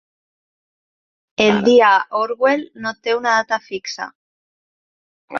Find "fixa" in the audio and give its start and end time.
3.67-4.09